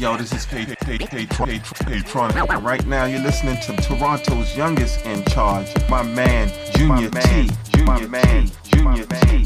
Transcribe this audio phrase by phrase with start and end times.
[0.00, 2.32] Yo, this is K K K K Tron.
[2.62, 7.50] Right now, you're listening to Toronto's youngest in charge, my man Junior T.
[7.84, 9.44] My man Junior T.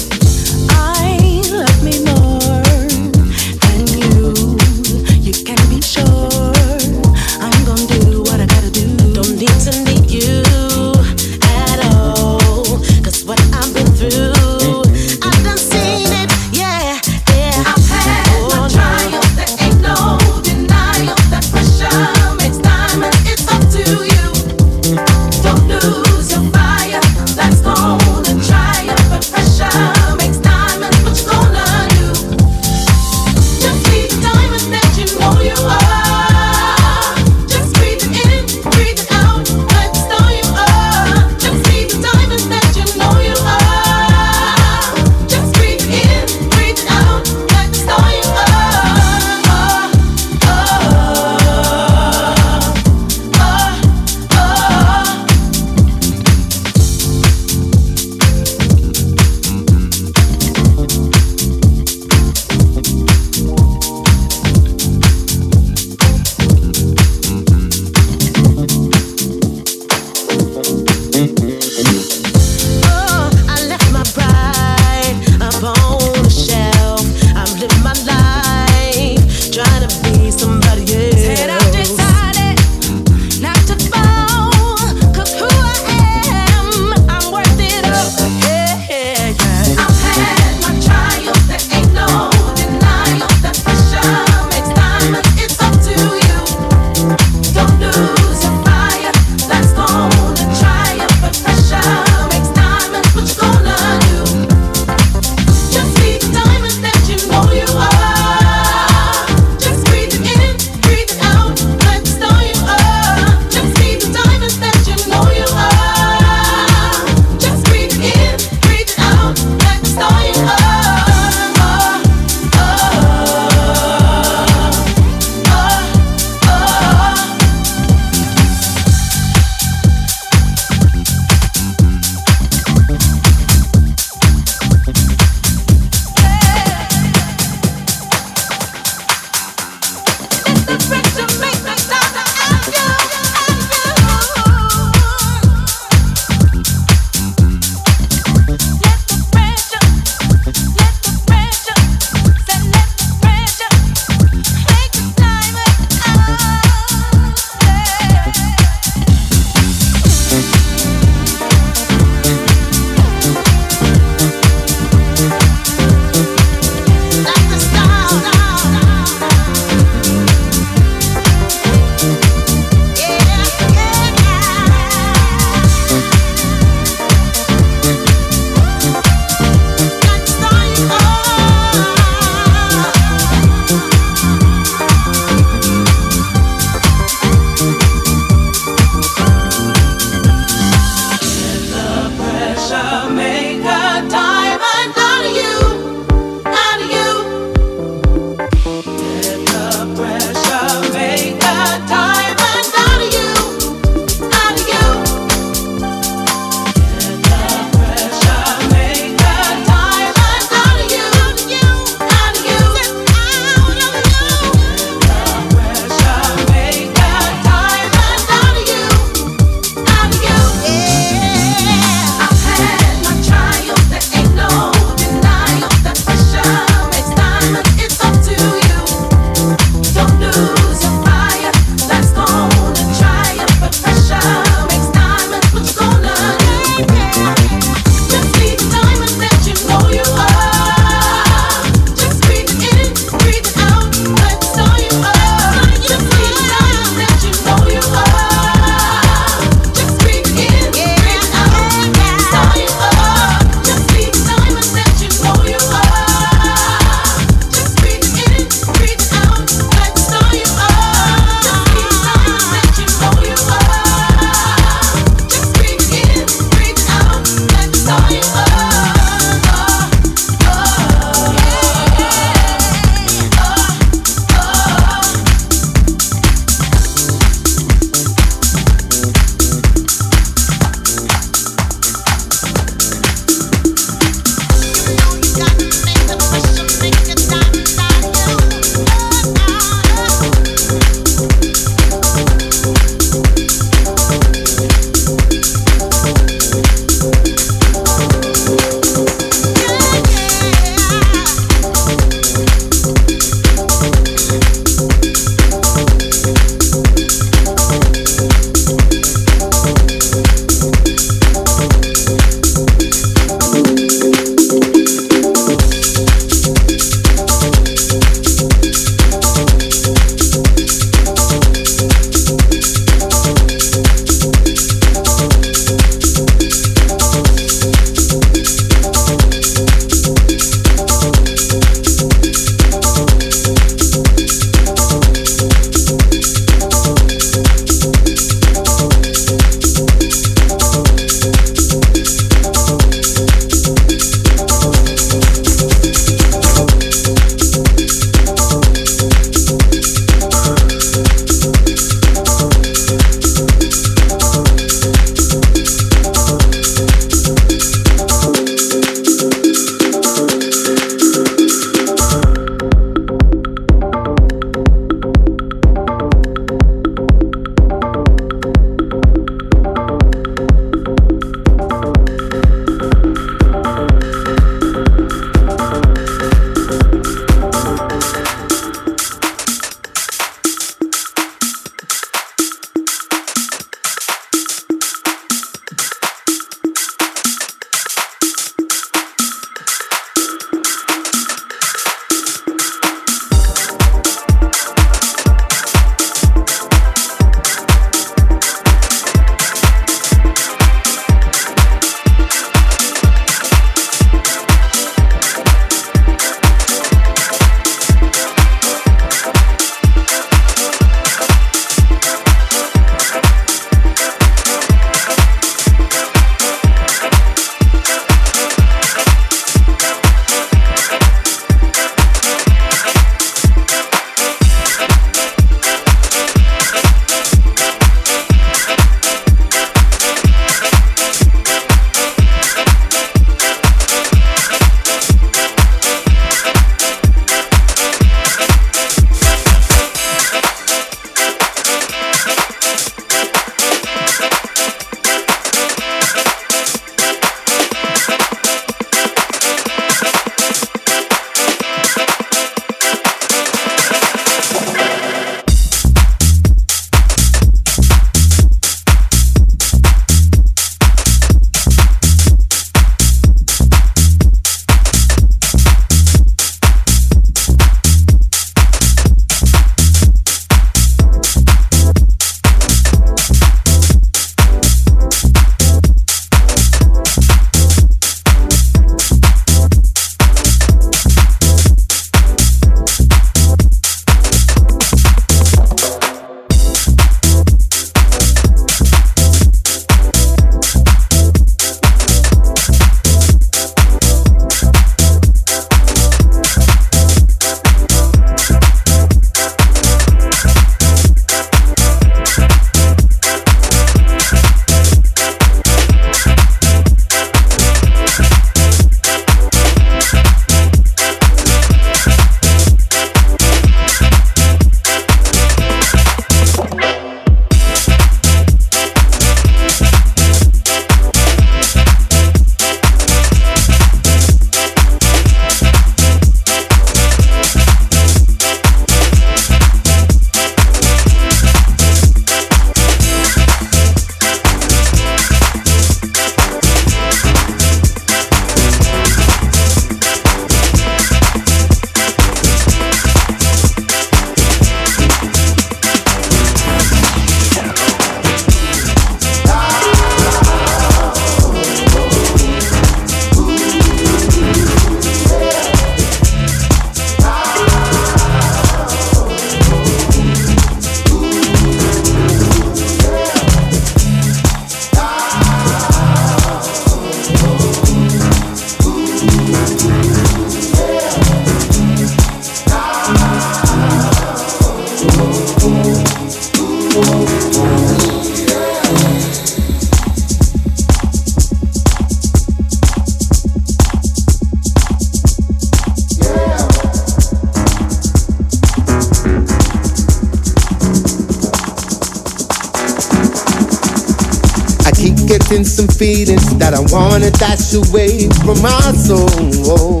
[597.70, 600.00] wanna away from my soul.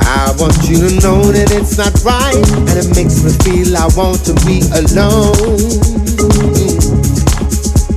[0.00, 3.86] I want you to know that it's not right, and it makes me feel I
[3.94, 5.58] want to be alone.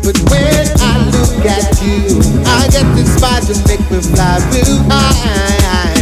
[0.04, 5.96] But when I look at you, I get inspired to make me fly real high.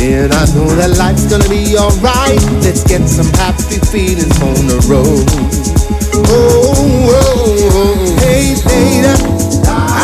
[0.00, 2.40] And I know that life's gonna be alright.
[2.62, 5.26] Let's get some happy feelings on the road.
[6.14, 6.72] Oh,
[7.10, 7.36] oh,
[7.72, 9.47] oh, hey, later.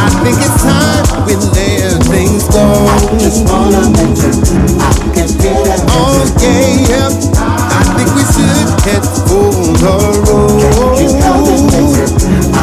[0.05, 2.61] I think it's time we let things go.
[2.61, 4.37] I just wanna mention,
[4.77, 5.81] I can feel that.
[5.97, 9.49] Oh, yeah, I think we should head for
[9.81, 9.97] the
[10.29, 10.61] road.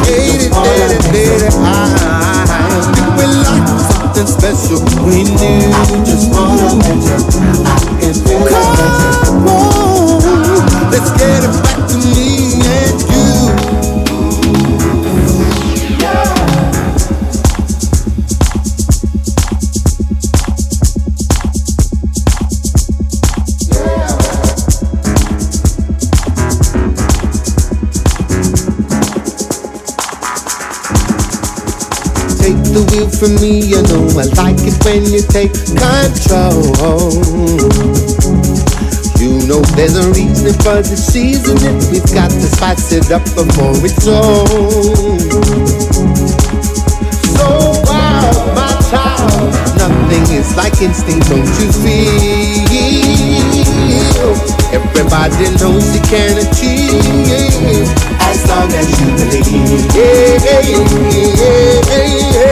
[0.06, 5.66] Hey, later, later, I think we like something special we knew.
[6.06, 7.18] Just wanna mention,
[7.66, 9.26] I can feel that.
[9.26, 10.22] Come on,
[10.94, 12.41] let's get it back to me
[33.22, 36.58] from me, you know I like it when you take control.
[39.22, 43.22] You know there's a reason for the season and we've got to spice it up
[43.38, 45.22] before it's on.
[47.38, 47.46] So
[47.86, 53.22] wild, my child, nothing is like instinct, don't you feel?
[54.74, 57.86] Everybody knows you can achieve
[58.18, 59.86] as long as you believe.
[59.94, 62.51] Yeah, yeah, yeah, yeah,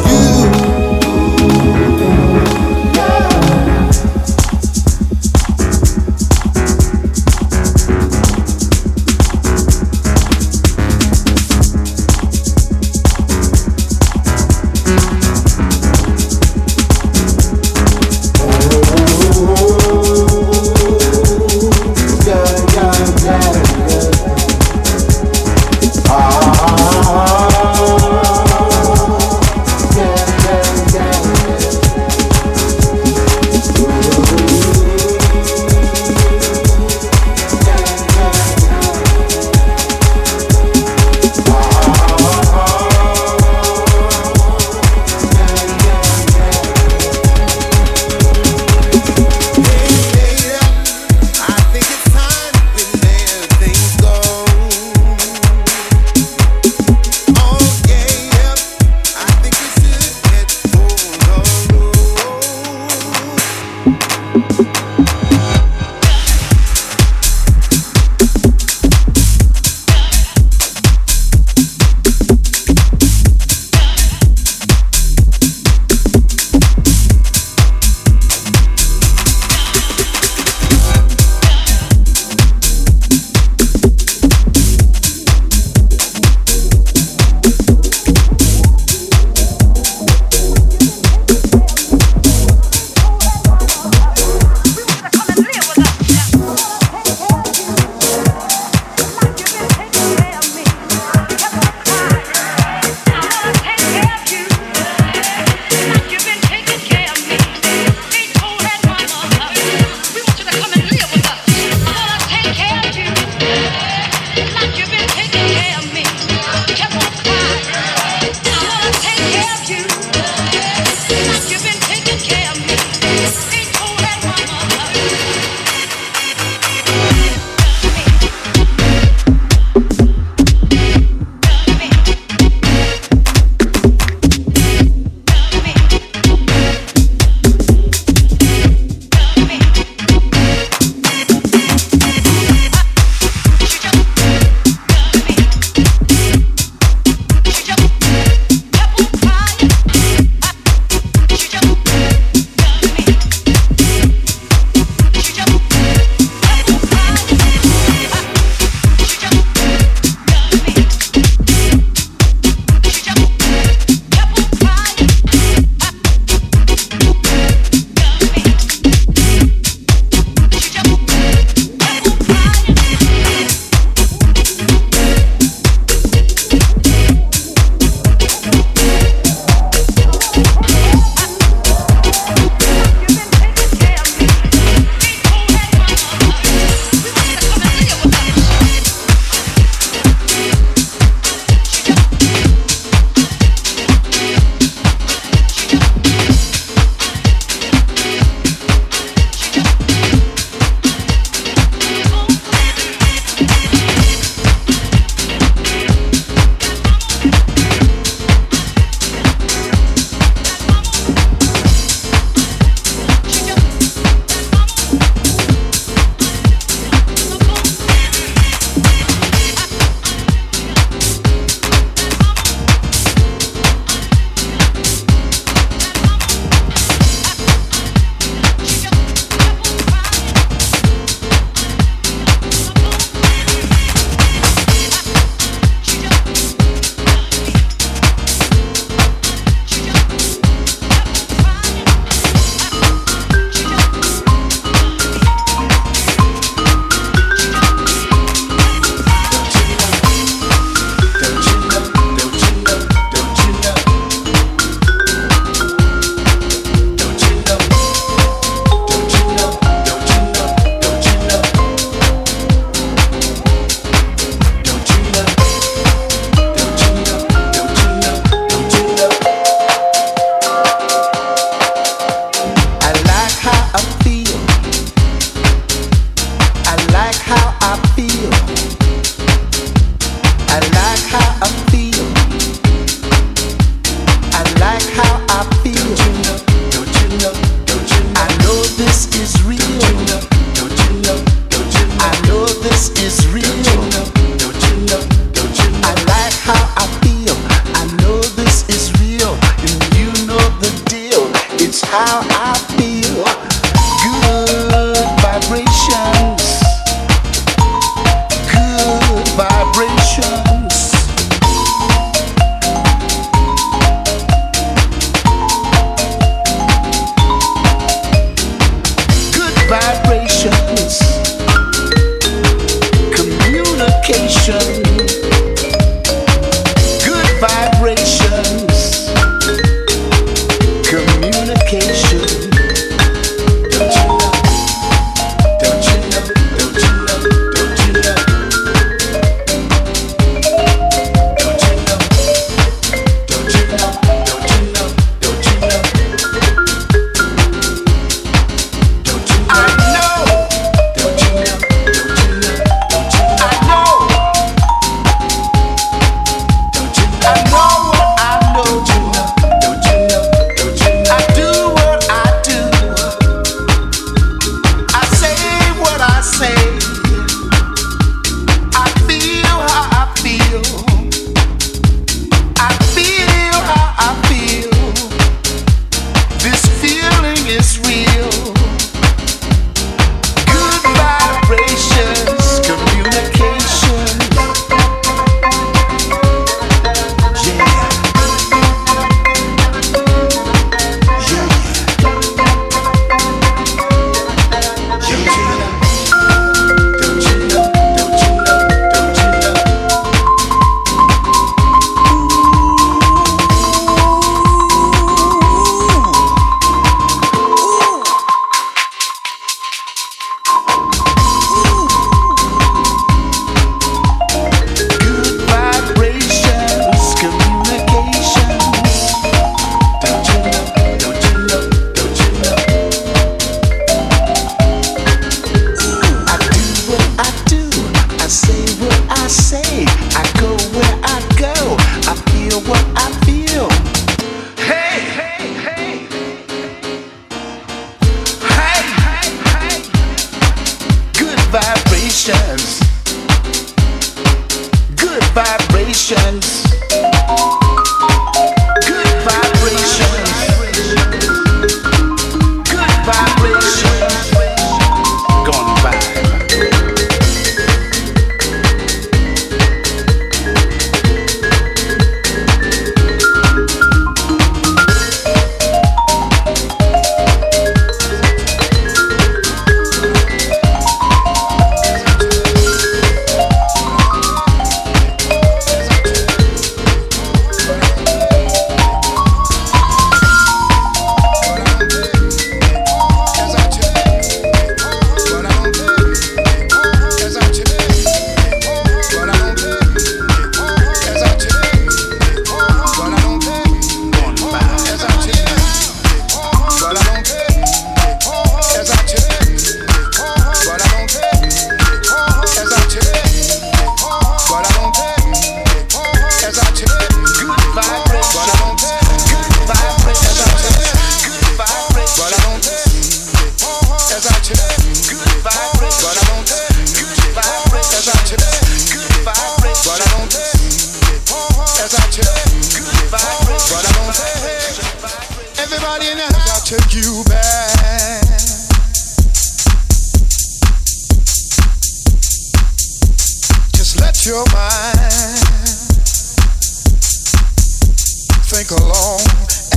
[538.51, 539.23] think along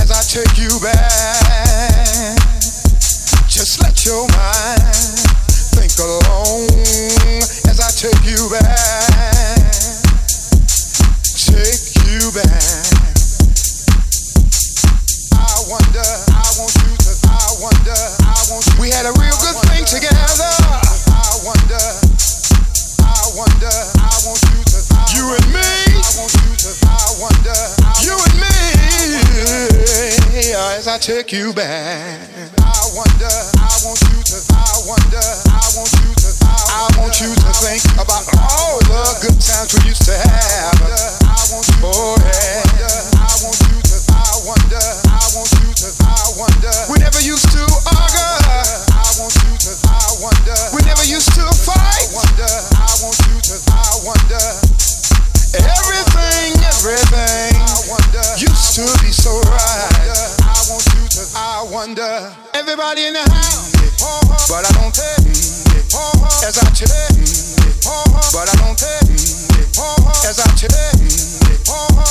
[0.03, 2.35] as I take you back.
[3.47, 5.15] Just let your mind
[5.79, 6.67] think along
[7.71, 9.71] as I take you back.
[11.23, 12.83] Take you back.
[15.39, 16.03] I wonder,
[16.35, 17.95] I want you to, I wonder,
[18.27, 18.75] I want you.
[18.83, 20.51] We had a real good wonder, thing together.
[21.15, 21.79] I wonder,
[23.07, 23.71] I wonder,
[24.03, 24.79] I want you to,
[25.15, 25.63] you and me.
[25.63, 27.84] I want you to, I wonder.
[30.95, 32.17] Take you back?
[32.55, 33.29] I wonder,
[33.59, 35.21] I want you to, I wonder,
[35.51, 36.95] I want you to, I wonder.
[36.95, 40.79] I want you to think about all the good times we used to have.
[41.29, 43.21] I want you oh, yeah.
[43.21, 44.81] I want you to, I wonder,
[45.11, 46.73] I want you to, I wonder.
[46.89, 48.89] We never used to argue.
[48.95, 50.57] I want you to, I wonder.
[50.73, 51.75] We never used to fight.
[51.75, 52.49] I wonder,
[52.81, 54.43] I want you to, I wonder.
[55.59, 57.55] Everything, everything
[58.39, 61.33] used to be so right shooters.
[61.35, 63.71] I wonder, everybody in the house,
[64.49, 65.21] but I don't tell
[66.45, 66.89] as I chill.
[68.33, 69.05] But I don't tell
[70.25, 70.69] as I chill.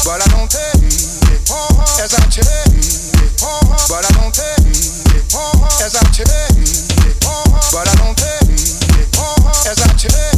[0.05, 0.79] But I don't tell
[2.03, 2.47] as I chill.
[3.89, 4.63] But I don't tell
[5.83, 6.27] as I chill.
[7.73, 8.49] But I don't tell
[9.67, 10.34] as I chill.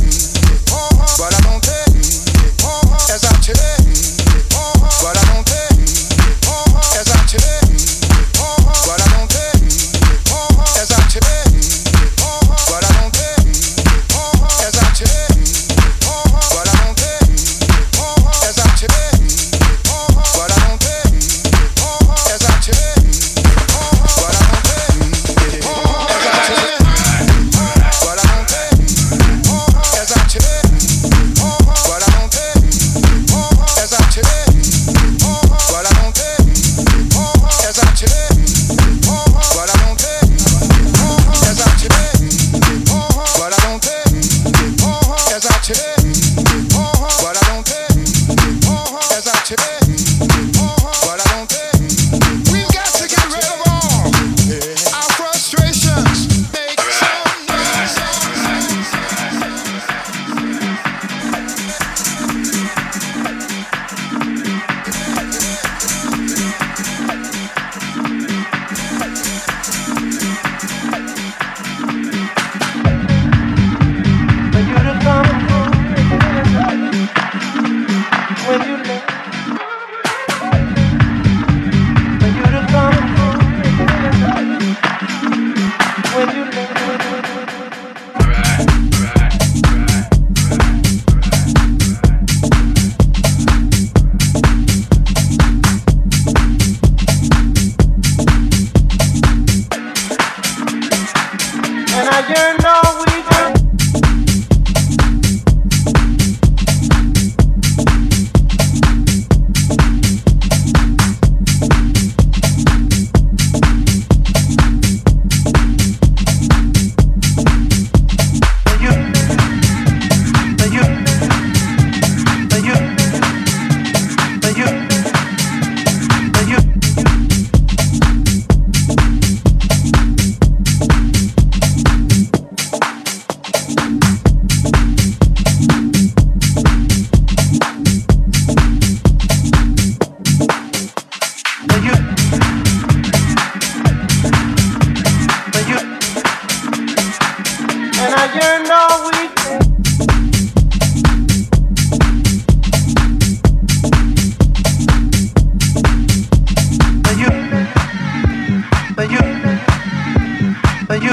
[160.88, 161.10] you,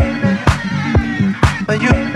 [1.82, 2.13] you.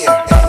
[0.00, 0.39] here.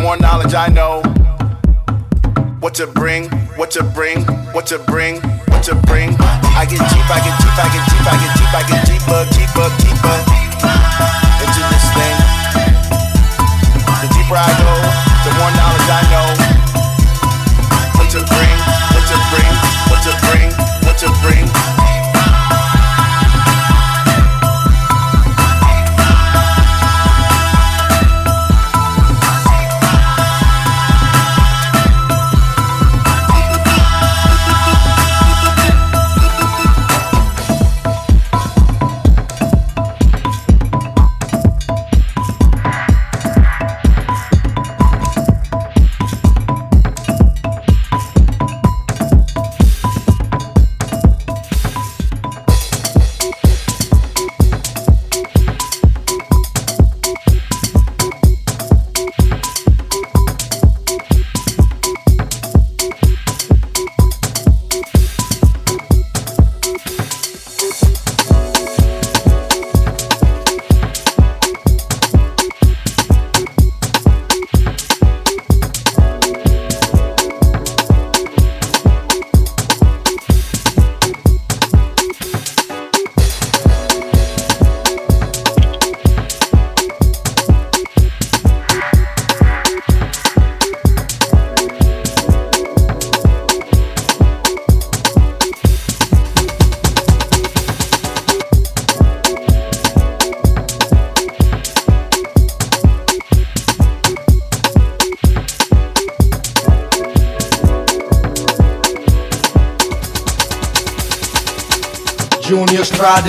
[0.00, 1.02] more knowledge I know.
[2.60, 6.16] What to bring, what to bring, what to bring, what to bring.
[6.56, 9.20] I get deep, I get deep, I get deep, I get deep, I get deeper,
[9.36, 10.16] deeper, deeper
[11.44, 12.16] into this thing.
[14.00, 14.72] The deeper I go,
[15.24, 16.39] the more knowledge I know.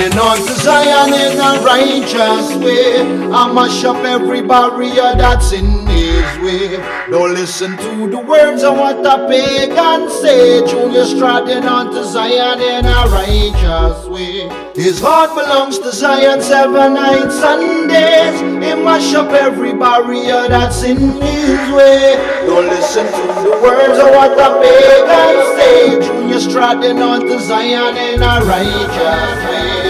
[0.01, 3.01] Striding on to Zion in a righteous way.
[3.31, 6.77] I mash up every barrier that's in his way.
[7.11, 10.65] Don't listen to the words of what the pagan say.
[10.65, 14.49] Junior striding on to Zion in a righteous way.
[14.73, 18.41] His heart belongs to Zion seven nights Sundays.
[18.41, 22.15] He mash up every barrier that's in his way.
[22.47, 26.07] Don't listen to the words of what the pagan say.
[26.07, 29.80] Junior striding on to Zion in a righteous way.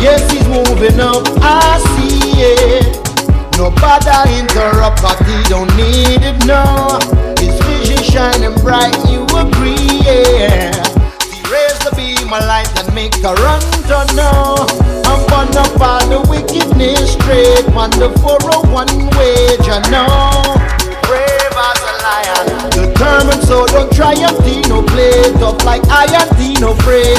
[0.00, 1.28] Yes, he's moving up.
[1.44, 2.96] I see it.
[3.58, 6.46] Nobody interrupt, but he don't need it.
[6.46, 6.98] No,
[7.36, 8.96] his vision shining bright.
[9.10, 10.00] You agree?
[10.00, 10.72] Yeah.
[11.28, 13.60] He raised the beam of light and make a run
[13.92, 14.66] to know.
[15.04, 17.68] I'm gonna all the wickedness straight.
[17.76, 20.59] On the 401 wage, I know.
[22.26, 27.16] As determined, so don't try and be no play tough like I am no afraid.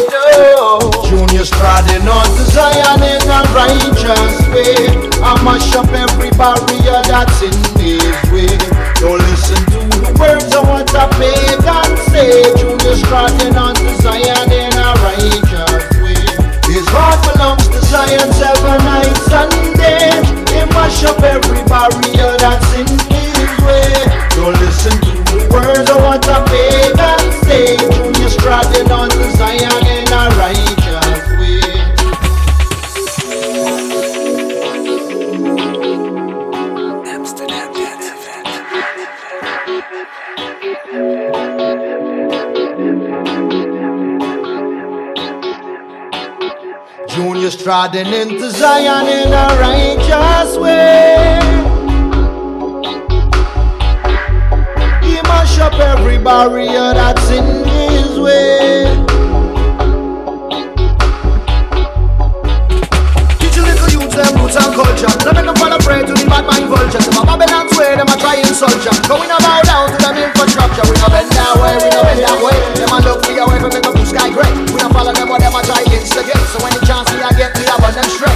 [0.62, 0.78] Oh.
[1.10, 4.94] Junior striding on to Zion in a righteous way.
[5.26, 8.54] I mash up every barrier that's in his way.
[9.02, 12.46] Don't listen to the words of what a pagan say.
[12.62, 16.22] Junior striding on to Zion in a righteous way.
[16.70, 20.22] His heart belongs to Zion seven nights Sunday.
[20.54, 24.21] He mash up every barrier that's in his way.
[24.42, 27.78] Don't listen to the words of what a pagan say.
[27.78, 31.62] Junior striding on to Zion in a righteous way.
[47.10, 51.41] Junior striding into Zion in a righteous way.
[55.62, 58.90] Up every barrier that's in his way.
[63.38, 65.14] Teach a little youth them roots and culture.
[65.22, 67.06] Don't make them fall a prey to the bad mind vultures.
[67.06, 68.92] Them a Babylon's way, them a try insult ya.
[69.06, 70.82] But we no bow down to them infrastructure.
[70.90, 72.58] We no bend that way, we no bend that way.
[72.82, 74.50] Them a look for your way, but make them blue sky gray.
[74.74, 76.42] We no follow them, what them a try instigate.
[76.50, 78.31] So when the chance me I get, me I run them straight.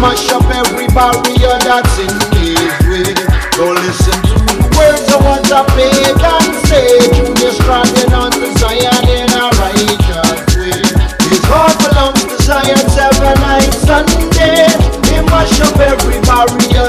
[0.00, 3.14] Mash up every barrier that's in his way.
[3.58, 4.38] Don't listen to
[4.78, 7.02] words of what the pagan say.
[7.14, 10.82] Junior striding on Zion in a righteous way.
[11.30, 14.70] His heart belongs to Zion seven nights Sunday.
[15.10, 16.87] He mash up every barrier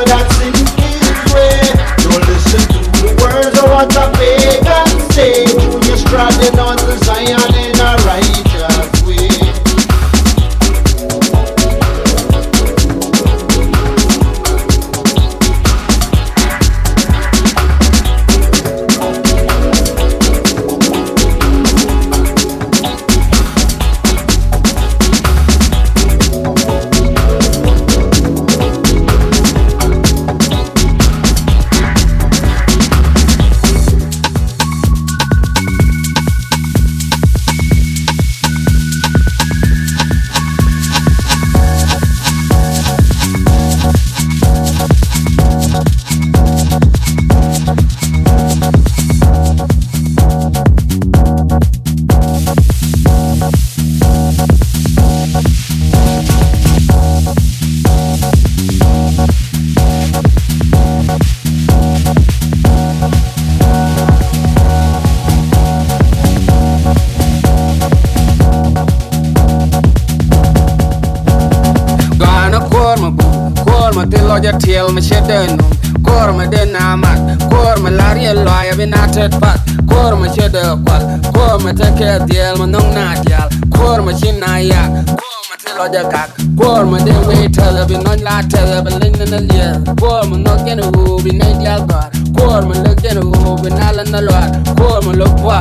[78.80, 79.60] be natted pat
[79.90, 81.04] kor ma che de kwal
[81.36, 84.82] kor ma te ke diel ma nong na dial kor ma chin na ya
[85.20, 88.72] kor ma te lo de kak kor ma de we tell be non la tell
[88.86, 92.08] be lin na liel kor ma no gen wu be ne dial gar
[92.38, 94.40] kor ma lo gen wu be na la na lo
[94.80, 95.60] kor ma lo kwa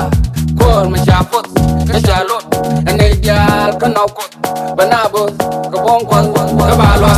[0.61, 1.47] kor ma cha put
[1.91, 2.39] ka cha lo
[2.99, 4.31] ne dial ka no kut
[4.77, 5.23] ba na bu
[5.73, 6.43] ka bon kwal ka
[6.81, 7.13] ba lo